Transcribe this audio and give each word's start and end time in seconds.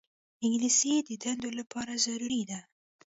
انګلیسي 0.45 0.91
د 1.07 1.09
دندو 1.23 1.49
لپاره 1.59 1.93
ضروري 2.05 2.41
ده 2.49 2.59